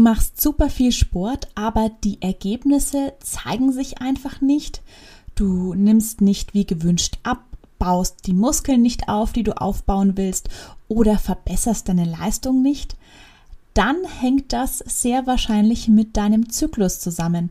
[0.00, 4.82] machst super viel Sport, aber die Ergebnisse zeigen sich einfach nicht.
[5.34, 7.44] Du nimmst nicht wie gewünscht ab,
[7.78, 10.48] baust die Muskeln nicht auf, die du aufbauen willst
[10.88, 12.96] oder verbesserst deine Leistung nicht.
[13.74, 17.50] Dann hängt das sehr wahrscheinlich mit deinem Zyklus zusammen.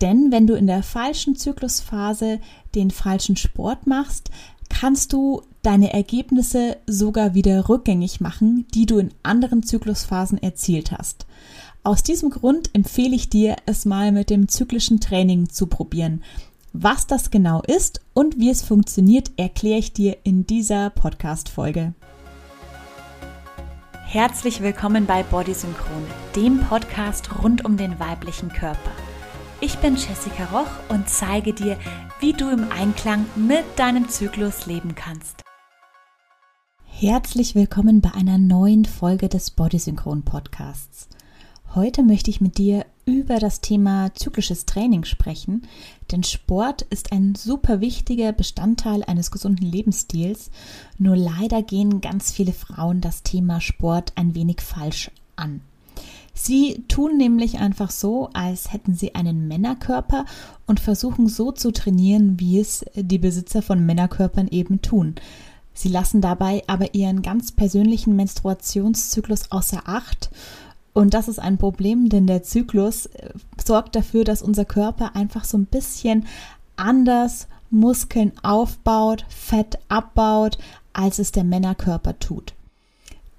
[0.00, 2.40] Denn wenn du in der falschen Zyklusphase
[2.74, 4.30] den falschen Sport machst,
[4.70, 11.26] kannst du deine Ergebnisse sogar wieder rückgängig machen, die du in anderen Zyklusphasen erzielt hast.
[11.82, 16.22] Aus diesem Grund empfehle ich dir, es mal mit dem zyklischen Training zu probieren.
[16.74, 21.94] Was das genau ist und wie es funktioniert, erkläre ich dir in dieser Podcast-Folge.
[24.04, 26.04] Herzlich willkommen bei Body Synchron,
[26.36, 28.90] dem Podcast rund um den weiblichen Körper.
[29.62, 31.78] Ich bin Jessica Roch und zeige dir,
[32.20, 35.40] wie du im Einklang mit deinem Zyklus leben kannst.
[36.84, 41.09] Herzlich willkommen bei einer neuen Folge des Body Synchron Podcasts.
[41.76, 45.62] Heute möchte ich mit dir über das Thema zyklisches Training sprechen,
[46.10, 50.50] denn Sport ist ein super wichtiger Bestandteil eines gesunden Lebensstils.
[50.98, 55.60] Nur leider gehen ganz viele Frauen das Thema Sport ein wenig falsch an.
[56.34, 60.24] Sie tun nämlich einfach so, als hätten sie einen Männerkörper
[60.66, 65.14] und versuchen so zu trainieren, wie es die Besitzer von Männerkörpern eben tun.
[65.72, 70.30] Sie lassen dabei aber ihren ganz persönlichen Menstruationszyklus außer Acht
[70.92, 73.30] und das ist ein Problem, denn der Zyklus äh,
[73.64, 76.26] sorgt dafür, dass unser Körper einfach so ein bisschen
[76.76, 80.58] anders Muskeln aufbaut, Fett abbaut,
[80.92, 82.54] als es der Männerkörper tut.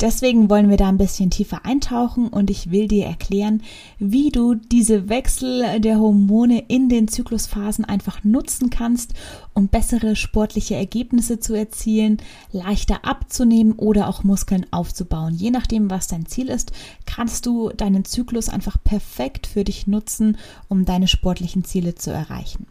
[0.01, 3.61] Deswegen wollen wir da ein bisschen tiefer eintauchen und ich will dir erklären,
[3.99, 9.13] wie du diese Wechsel der Hormone in den Zyklusphasen einfach nutzen kannst,
[9.53, 12.17] um bessere sportliche Ergebnisse zu erzielen,
[12.51, 15.35] leichter abzunehmen oder auch Muskeln aufzubauen.
[15.35, 16.71] Je nachdem, was dein Ziel ist,
[17.05, 22.65] kannst du deinen Zyklus einfach perfekt für dich nutzen, um deine sportlichen Ziele zu erreichen.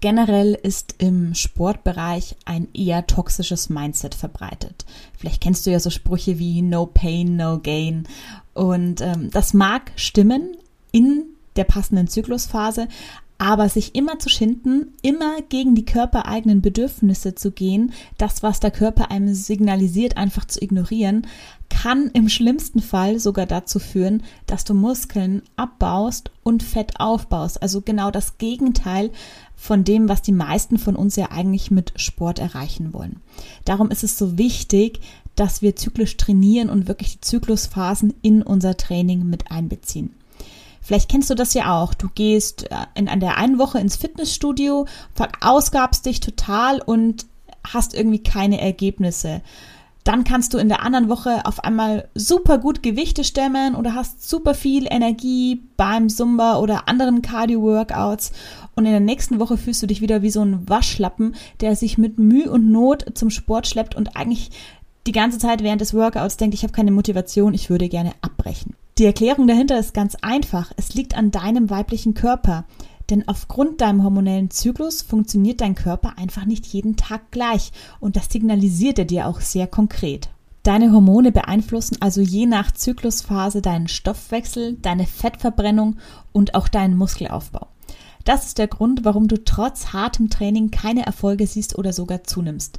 [0.00, 4.86] Generell ist im Sportbereich ein eher toxisches Mindset verbreitet.
[5.16, 8.08] Vielleicht kennst du ja so Sprüche wie No Pain, No Gain.
[8.54, 10.56] Und ähm, das mag stimmen
[10.90, 11.24] in
[11.56, 12.88] der passenden Zyklusphase,
[13.40, 18.70] aber sich immer zu schinden, immer gegen die körpereigenen Bedürfnisse zu gehen, das, was der
[18.70, 21.26] Körper einem signalisiert, einfach zu ignorieren,
[21.70, 27.62] kann im schlimmsten Fall sogar dazu führen, dass du Muskeln abbaust und Fett aufbaust.
[27.62, 29.10] Also genau das Gegenteil
[29.56, 33.20] von dem, was die meisten von uns ja eigentlich mit Sport erreichen wollen.
[33.64, 35.00] Darum ist es so wichtig,
[35.34, 40.14] dass wir zyklisch trainieren und wirklich die Zyklusphasen in unser Training mit einbeziehen.
[40.90, 41.94] Vielleicht kennst du das ja auch.
[41.94, 47.26] Du gehst äh, in, an der einen Woche ins Fitnessstudio, verausgabst dich total und
[47.62, 49.40] hast irgendwie keine Ergebnisse.
[50.02, 54.28] Dann kannst du in der anderen Woche auf einmal super gut Gewichte stemmen oder hast
[54.28, 58.32] super viel Energie beim Zumba oder anderen Cardio-Workouts.
[58.74, 61.98] Und in der nächsten Woche fühlst du dich wieder wie so ein Waschlappen, der sich
[61.98, 64.50] mit Mühe und Not zum Sport schleppt und eigentlich
[65.10, 68.76] die ganze Zeit während des Workouts denkt, ich habe keine Motivation, ich würde gerne abbrechen.
[68.96, 70.70] Die Erklärung dahinter ist ganz einfach.
[70.76, 72.64] Es liegt an deinem weiblichen Körper.
[73.10, 78.30] Denn aufgrund deinem hormonellen Zyklus funktioniert dein Körper einfach nicht jeden Tag gleich und das
[78.30, 80.28] signalisiert er dir auch sehr konkret.
[80.62, 85.96] Deine Hormone beeinflussen also je nach Zyklusphase deinen Stoffwechsel, deine Fettverbrennung
[86.30, 87.66] und auch deinen Muskelaufbau.
[88.24, 92.78] Das ist der Grund, warum du trotz hartem Training keine Erfolge siehst oder sogar zunimmst.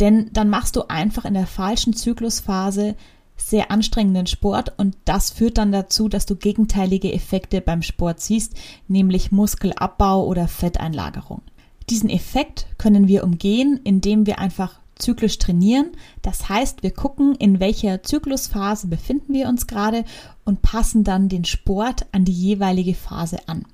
[0.00, 2.94] Denn dann machst du einfach in der falschen Zyklusphase
[3.36, 8.54] sehr anstrengenden Sport und das führt dann dazu, dass du gegenteilige Effekte beim Sport siehst,
[8.88, 11.42] nämlich Muskelabbau oder Fetteinlagerung.
[11.88, 15.92] Diesen Effekt können wir umgehen, indem wir einfach zyklisch trainieren.
[16.22, 20.04] Das heißt, wir gucken, in welcher Zyklusphase befinden wir uns gerade
[20.44, 23.64] und passen dann den Sport an die jeweilige Phase an.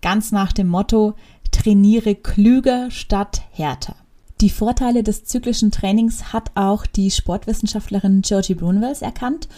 [0.00, 1.14] Ganz nach dem Motto,
[1.50, 3.96] trainiere klüger statt härter.
[4.40, 9.48] Die Vorteile des zyklischen Trainings hat auch die Sportwissenschaftlerin Georgie Brunwels erkannt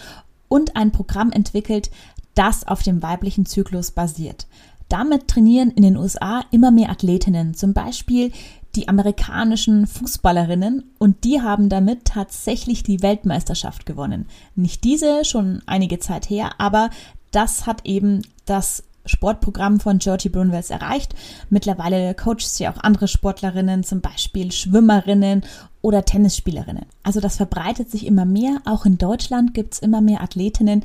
[0.47, 1.89] und ein Programm entwickelt,
[2.35, 4.47] das auf dem weiblichen Zyklus basiert.
[4.89, 8.31] Damit trainieren in den USA immer mehr Athletinnen, zum Beispiel
[8.75, 14.27] die amerikanischen Fußballerinnen, und die haben damit tatsächlich die Weltmeisterschaft gewonnen.
[14.55, 16.91] Nicht diese, schon einige Zeit her, aber
[17.31, 21.15] das hat eben das Sportprogramm von Georgie Brunwels erreicht.
[21.49, 25.43] Mittlerweile coacht sie auch andere Sportlerinnen, zum Beispiel Schwimmerinnen
[25.81, 26.85] oder Tennisspielerinnen.
[27.03, 28.57] Also das verbreitet sich immer mehr.
[28.65, 30.83] Auch in Deutschland gibt es immer mehr Athletinnen,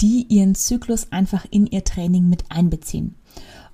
[0.00, 3.14] die ihren Zyklus einfach in ihr Training mit einbeziehen.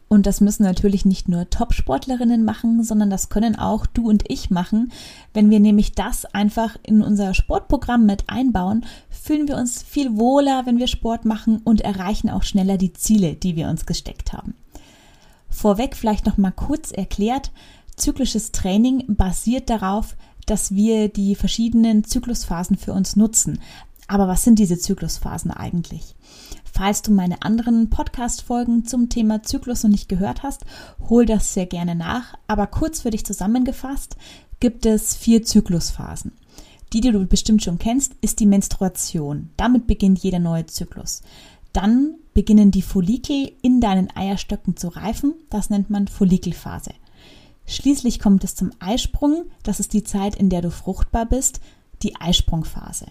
[0.08, 4.50] Und das müssen natürlich nicht nur Top-Sportlerinnen machen, sondern das können auch du und ich
[4.50, 4.90] machen.
[5.34, 10.64] Wenn wir nämlich das einfach in unser Sportprogramm mit einbauen, fühlen wir uns viel wohler,
[10.64, 14.55] wenn wir Sport machen und erreichen auch schneller die Ziele, die wir uns gesteckt haben.
[15.50, 17.50] Vorweg vielleicht noch mal kurz erklärt,
[17.96, 20.16] zyklisches Training basiert darauf,
[20.46, 23.60] dass wir die verschiedenen Zyklusphasen für uns nutzen.
[24.06, 26.14] Aber was sind diese Zyklusphasen eigentlich?
[26.78, 30.64] Falls du meine anderen Podcast-Folgen zum Thema Zyklus noch nicht gehört hast,
[31.08, 32.34] hol das sehr gerne nach.
[32.46, 34.16] Aber kurz für dich zusammengefasst
[34.60, 36.30] gibt es vier Zyklusphasen.
[36.92, 39.50] Die, die du bestimmt schon kennst, ist die Menstruation.
[39.56, 41.22] Damit beginnt jeder neue Zyklus.
[41.72, 45.34] Dann beginnen die Follikel in deinen Eierstöcken zu reifen.
[45.50, 46.92] Das nennt man Follikelphase.
[47.66, 49.46] Schließlich kommt es zum Eisprung.
[49.64, 51.58] Das ist die Zeit, in der du fruchtbar bist,
[52.04, 53.06] die Eisprungphase.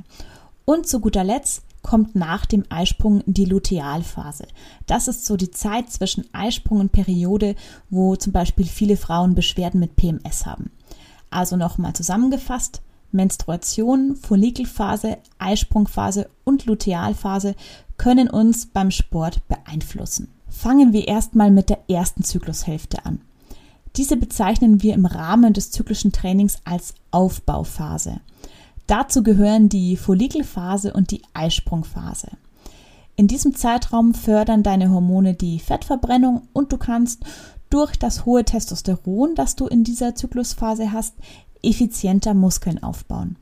[0.64, 4.46] Und zu guter Letzt kommt nach dem Eisprung die Lutealphase.
[4.88, 7.56] Das ist so die Zeit zwischen Eisprung und Periode,
[7.90, 10.70] wo zum Beispiel viele Frauen Beschwerden mit PMS haben.
[11.30, 12.82] Also nochmal zusammengefasst,
[13.14, 17.56] Menstruation, Follikelphase, Eisprungphase und Lutealphase
[17.96, 20.28] können uns beim Sport beeinflussen.
[20.50, 23.22] Fangen wir erstmal mit der ersten Zyklushälfte an.
[23.96, 28.20] Diese bezeichnen wir im Rahmen des zyklischen Trainings als Aufbauphase.
[28.88, 32.30] Dazu gehören die Follikelphase und die Eisprungphase.
[33.18, 37.24] In diesem Zeitraum fördern deine Hormone die Fettverbrennung und du kannst
[37.70, 41.16] durch das hohe Testosteron, das du in dieser Zyklusphase hast,
[41.62, 43.36] effizienter Muskeln aufbauen.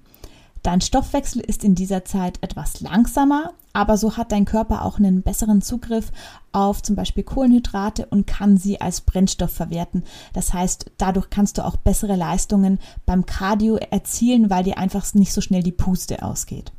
[0.64, 5.22] Dein Stoffwechsel ist in dieser Zeit etwas langsamer, aber so hat dein Körper auch einen
[5.22, 6.14] besseren Zugriff
[6.54, 10.06] auf zum Beispiel Kohlenhydrate und kann sie als Brennstoff verwerten.
[10.32, 15.34] Das heißt, dadurch kannst du auch bessere Leistungen beim Cardio erzielen, weil dir einfach nicht
[15.34, 16.72] so schnell die Puste ausgeht.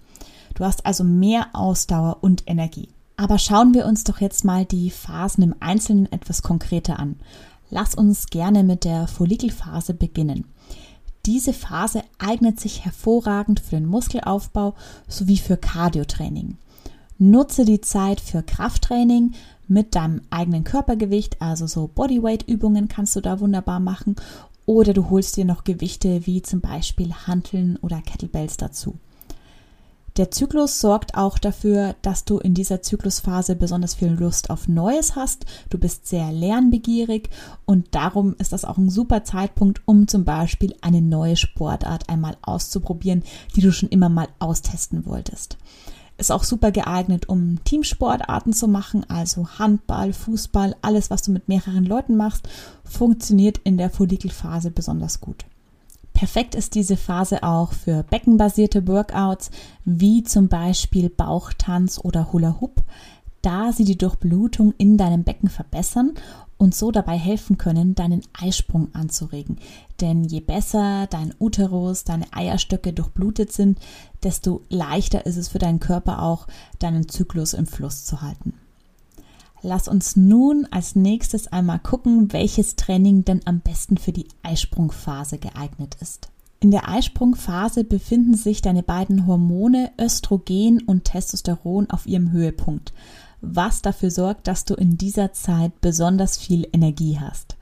[0.54, 2.88] Du hast also mehr Ausdauer und Energie.
[3.18, 7.16] Aber schauen wir uns doch jetzt mal die Phasen im Einzelnen etwas konkreter an.
[7.68, 10.46] Lass uns gerne mit der Follikelphase beginnen.
[11.26, 14.74] Diese Phase eignet sich hervorragend für den Muskelaufbau
[15.08, 16.56] sowie für Cardiotraining.
[17.18, 19.32] Nutze die Zeit für Krafttraining
[19.68, 24.16] mit deinem eigenen Körpergewicht, also so Bodyweight-Übungen kannst du da wunderbar machen.
[24.66, 28.96] Oder du holst dir noch Gewichte wie zum Beispiel Hanteln oder Kettlebells dazu.
[30.16, 35.14] Der Zyklus sorgt auch dafür, dass du in dieser Zyklusphase besonders viel Lust auf Neues
[35.14, 35.44] hast.
[35.68, 37.28] Du bist sehr lernbegierig
[37.66, 42.38] und darum ist das auch ein super Zeitpunkt, um zum Beispiel eine neue Sportart einmal
[42.40, 43.24] auszuprobieren,
[43.54, 45.58] die du schon immer mal austesten wolltest.
[46.18, 51.48] Ist auch super geeignet, um Teamsportarten zu machen, also Handball, Fußball, alles, was du mit
[51.48, 52.48] mehreren Leuten machst,
[52.84, 55.44] funktioniert in der Follikelphase besonders gut.
[56.14, 59.50] Perfekt ist diese Phase auch für beckenbasierte Workouts
[59.84, 62.82] wie zum Beispiel Bauchtanz oder Hula Hoop,
[63.42, 66.14] da sie die Durchblutung in deinem Becken verbessern
[66.58, 69.58] und so dabei helfen können, deinen Eisprung anzuregen.
[70.00, 73.78] Denn je besser dein Uterus, deine Eierstöcke durchblutet sind,
[74.22, 76.46] desto leichter ist es für deinen Körper auch,
[76.78, 78.54] deinen Zyklus im Fluss zu halten.
[79.62, 85.38] Lass uns nun als nächstes einmal gucken, welches Training denn am besten für die Eisprungphase
[85.38, 86.28] geeignet ist.
[86.60, 92.92] In der Eisprungphase befinden sich deine beiden Hormone Östrogen und Testosteron auf ihrem Höhepunkt,
[93.40, 97.56] was dafür sorgt, dass du in dieser Zeit besonders viel Energie hast.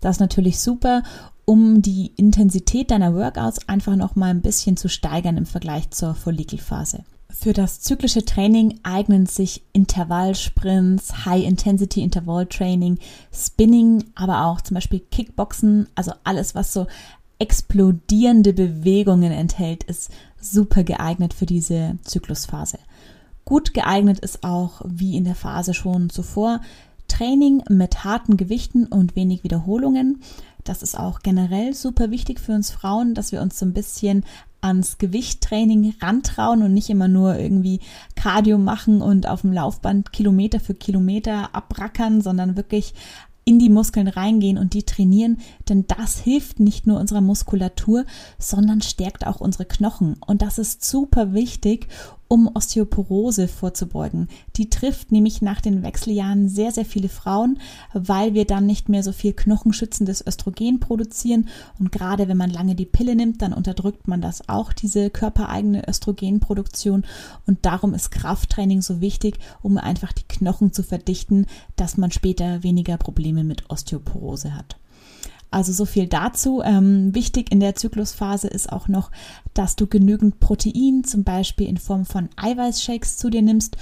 [0.00, 1.02] Das ist natürlich super,
[1.44, 6.14] um die Intensität deiner Workouts einfach noch mal ein bisschen zu steigern im Vergleich zur
[6.14, 7.04] Follikelphase.
[7.30, 12.98] Für das zyklische Training eignen sich Intervallsprints, High-Intensity Interval Training,
[13.32, 16.86] Spinning, aber auch zum Beispiel Kickboxen, also alles, was so
[17.38, 22.78] explodierende Bewegungen enthält, ist super geeignet für diese Zyklusphase.
[23.48, 26.60] Gut geeignet ist auch, wie in der Phase schon zuvor,
[27.08, 30.20] Training mit harten Gewichten und wenig Wiederholungen.
[30.64, 34.26] Das ist auch generell super wichtig für uns Frauen, dass wir uns so ein bisschen
[34.60, 37.80] ans Gewichttraining rantrauen und nicht immer nur irgendwie
[38.16, 42.92] Cardio machen und auf dem Laufband Kilometer für Kilometer abrackern, sondern wirklich
[43.48, 45.38] in die Muskeln reingehen und die trainieren,
[45.70, 48.04] denn das hilft nicht nur unserer Muskulatur,
[48.38, 50.16] sondern stärkt auch unsere Knochen.
[50.26, 51.88] Und das ist super wichtig,
[52.28, 54.28] um Osteoporose vorzubeugen.
[54.56, 57.58] Die trifft nämlich nach den Wechseljahren sehr, sehr viele Frauen,
[57.94, 61.48] weil wir dann nicht mehr so viel knochenschützendes Östrogen produzieren.
[61.78, 65.88] Und gerade wenn man lange die Pille nimmt, dann unterdrückt man das auch, diese körpereigene
[65.88, 67.04] Östrogenproduktion.
[67.46, 72.62] Und darum ist Krafttraining so wichtig, um einfach die Knochen zu verdichten, dass man später
[72.62, 74.76] weniger Probleme mit Osteoporose hat.
[75.50, 76.62] Also so viel dazu.
[76.62, 79.10] Ähm, wichtig in der Zyklusphase ist auch noch,
[79.54, 83.76] dass du genügend Protein, zum Beispiel in Form von Eiweißshakes, zu dir nimmst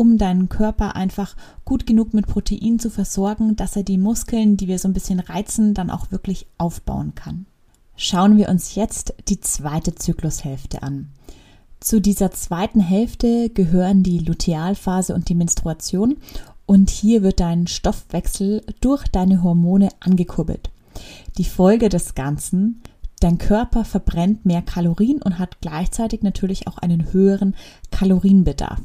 [0.00, 1.36] um deinen Körper einfach
[1.66, 5.20] gut genug mit Protein zu versorgen, dass er die Muskeln, die wir so ein bisschen
[5.20, 7.44] reizen, dann auch wirklich aufbauen kann.
[7.96, 11.10] Schauen wir uns jetzt die zweite Zyklushälfte an.
[11.80, 16.16] Zu dieser zweiten Hälfte gehören die Lutealphase und die Menstruation
[16.64, 20.70] und hier wird dein Stoffwechsel durch deine Hormone angekurbelt.
[21.38, 22.82] Die Folge des Ganzen,
[23.20, 27.54] dein Körper verbrennt mehr Kalorien und hat gleichzeitig natürlich auch einen höheren
[27.90, 28.80] Kalorienbedarf.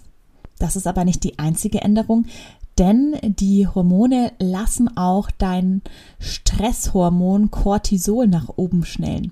[0.60, 2.25] Das ist aber nicht die einzige Änderung,
[2.77, 5.81] denn die Hormone lassen auch dein
[6.19, 9.31] Stresshormon Cortisol nach oben schnellen.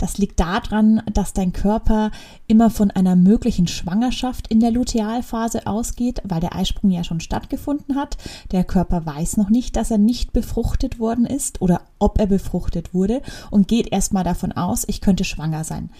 [0.00, 2.10] Das liegt daran, dass dein Körper
[2.46, 7.96] immer von einer möglichen Schwangerschaft in der Lutealphase ausgeht, weil der Eisprung ja schon stattgefunden
[7.96, 8.16] hat.
[8.50, 12.94] Der Körper weiß noch nicht, dass er nicht befruchtet worden ist oder ob er befruchtet
[12.94, 15.90] wurde und geht erstmal davon aus, ich könnte schwanger sein.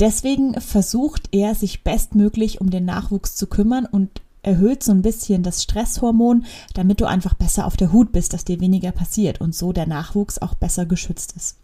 [0.00, 5.44] Deswegen versucht er, sich bestmöglich um den Nachwuchs zu kümmern und erhöht so ein bisschen
[5.44, 9.54] das Stresshormon, damit du einfach besser auf der Hut bist, dass dir weniger passiert und
[9.54, 11.56] so der Nachwuchs auch besser geschützt ist.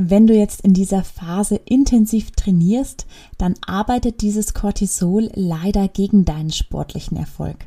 [0.00, 3.04] Wenn du jetzt in dieser Phase intensiv trainierst,
[3.36, 7.66] dann arbeitet dieses Cortisol leider gegen deinen sportlichen Erfolg.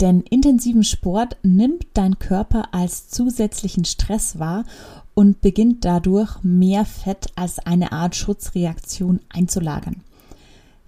[0.00, 4.64] Denn intensiven Sport nimmt dein Körper als zusätzlichen Stress wahr
[5.12, 10.02] und beginnt dadurch mehr Fett als eine Art Schutzreaktion einzulagern.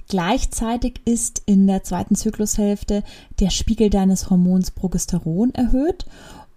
[0.08, 3.04] Gleichzeitig ist in der zweiten Zyklushälfte
[3.38, 6.06] der Spiegel deines Hormons Progesteron erhöht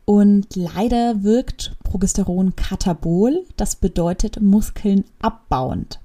[0.05, 5.99] und leider wirkt Progesteron katabol, das bedeutet Muskeln abbauend.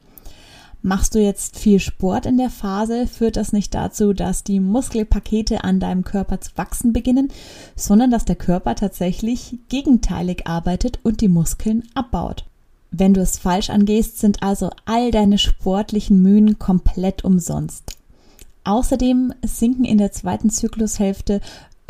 [0.81, 5.65] Machst du jetzt viel Sport in der Phase, führt das nicht dazu, dass die Muskelpakete
[5.65, 7.31] an deinem Körper zu wachsen beginnen,
[7.75, 12.45] sondern dass der Körper tatsächlich gegenteilig arbeitet und die Muskeln abbaut.
[12.93, 17.97] Wenn du es falsch angehst, sind also all deine sportlichen Mühen komplett umsonst.
[18.65, 21.41] Außerdem sinken in der zweiten Zyklushälfte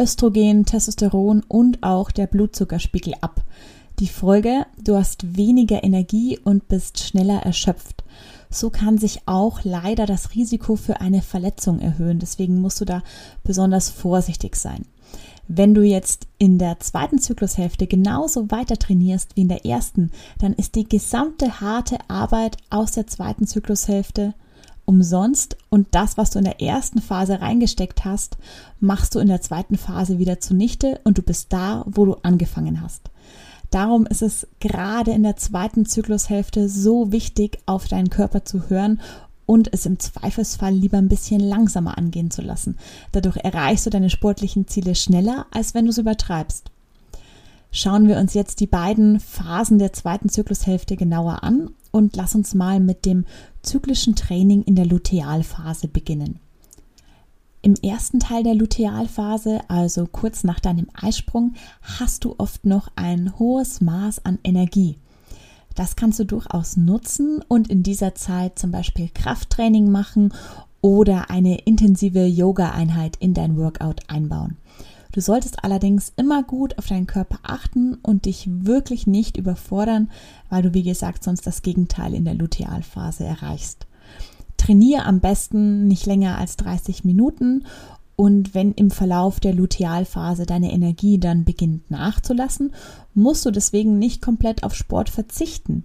[0.01, 3.43] Östrogen, Testosteron und auch der Blutzuckerspiegel ab.
[3.99, 8.05] Die Folge, du hast weniger Energie und bist schneller erschöpft.
[8.49, 12.21] So kann sich auch leider das Risiko für eine Verletzung erhöhen.
[12.21, 13.03] Deswegen musst du da
[13.43, 14.85] besonders vorsichtig sein.
[15.49, 20.53] Wenn du jetzt in der zweiten Zyklushälfte genauso weiter trainierst wie in der ersten, dann
[20.53, 24.35] ist die gesamte harte Arbeit aus der zweiten Zyklushälfte
[24.89, 28.39] umsonst und das, was du in der ersten Phase reingesteckt hast,
[28.81, 32.81] machst du in der zweiten Phase wieder zunichte und du bist da, wo du angefangen
[32.81, 33.03] hast.
[33.71, 38.99] Darum ist es gerade in der zweiten Zyklushälfte so wichtig, auf deinen Körper zu hören
[39.45, 42.79] und es im Zweifelsfall lieber ein bisschen langsamer angehen zu lassen.
[43.13, 46.71] Dadurch erreichst du deine sportlichen Ziele schneller, als wenn du es übertreibst.
[47.71, 52.55] Schauen wir uns jetzt die beiden Phasen der zweiten Zyklushälfte genauer an und lass uns
[52.55, 53.25] mal mit dem
[53.61, 56.39] zyklischen Training in der Lutealphase beginnen.
[57.61, 63.37] Im ersten Teil der Lutealphase, also kurz nach deinem Eisprung, hast du oft noch ein
[63.39, 64.97] hohes Maß an Energie.
[65.75, 70.33] Das kannst du durchaus nutzen und in dieser Zeit zum Beispiel Krafttraining machen
[70.81, 74.57] oder eine intensive Yoga-Einheit in dein Workout einbauen.
[75.13, 80.11] Du solltest allerdings immer gut auf deinen Körper achten und dich wirklich nicht überfordern,
[80.51, 83.87] weil du, wie gesagt, sonst das Gegenteil in der Lutealphase erreichst.
[84.57, 87.65] Trainiere am besten nicht länger als 30 Minuten
[88.17, 92.73] und wenn im Verlauf der Lutealphase deine Energie dann beginnt nachzulassen,
[93.15, 95.85] musst du deswegen nicht komplett auf Sport verzichten.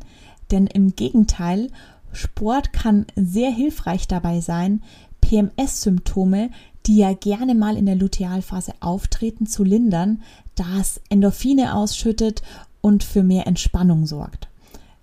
[0.50, 1.70] Denn im Gegenteil,
[2.12, 4.82] Sport kann sehr hilfreich dabei sein,
[5.22, 6.50] PMS-Symptome,
[6.86, 10.22] die ja gerne mal in der Lutealphase auftreten, zu lindern,
[10.56, 12.42] da es Endorphine ausschüttet
[12.82, 14.48] und für mehr Entspannung sorgt.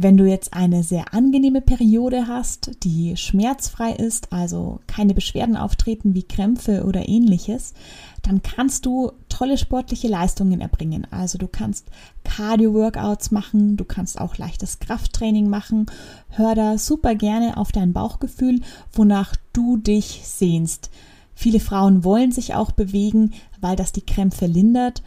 [0.00, 6.14] Wenn du jetzt eine sehr angenehme Periode hast, die schmerzfrei ist, also keine Beschwerden auftreten
[6.14, 7.74] wie Krämpfe oder ähnliches,
[8.22, 11.04] dann kannst du tolle sportliche Leistungen erbringen.
[11.10, 11.88] Also du kannst
[12.22, 15.86] Cardio-Workouts machen, du kannst auch leichtes Krafttraining machen.
[16.28, 18.60] Hör da super gerne auf dein Bauchgefühl,
[18.92, 20.90] wonach du dich sehnst.
[21.34, 25.02] Viele Frauen wollen sich auch bewegen, weil das die Krämpfe lindert.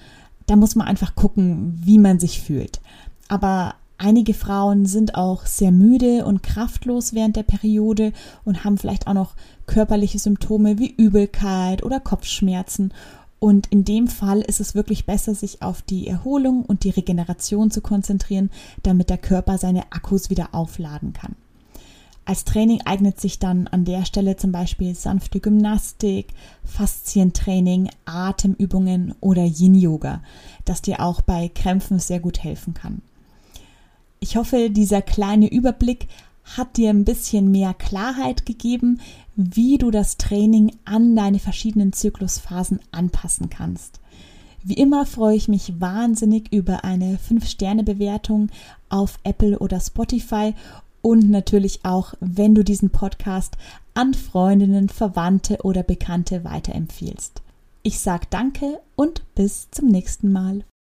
[0.48, 2.81] Da muss man einfach gucken, wie man sich fühlt.
[3.29, 9.05] Aber Einige Frauen sind auch sehr müde und kraftlos während der Periode und haben vielleicht
[9.05, 9.36] auch noch
[9.67, 12.96] körperliche Symptome wie Übelkeit oder Kopfschmerzen.
[13.38, 17.70] Und in dem Fall ist es wirklich besser, sich auf die Erholung und die Regeneration
[17.70, 18.50] zu konzentrieren,
[18.81, 21.36] damit der Körper seine Akkus wieder aufladen kann.
[22.25, 29.43] Als Training eignet sich dann an der Stelle zum Beispiel sanfte Gymnastik, Faszientraining, Atemübungen oder
[29.43, 30.24] Yin-Yoga,
[30.65, 33.03] das dir auch bei Krämpfen sehr gut helfen kann.
[34.23, 36.07] Ich hoffe, dieser kleine Überblick
[36.43, 39.01] hat dir ein bisschen mehr Klarheit gegeben,
[39.35, 43.99] wie du das Training an deine verschiedenen Zyklusphasen anpassen kannst.
[44.63, 48.49] Wie immer freue ich mich wahnsinnig über eine 5-Sterne-Bewertung
[48.89, 50.53] auf Apple oder Spotify
[51.01, 53.57] und natürlich auch, wenn du diesen Podcast
[53.95, 57.41] an Freundinnen, Verwandte oder Bekannte weiterempfiehlst.
[57.81, 60.63] Ich sage danke und bis zum nächsten Mal.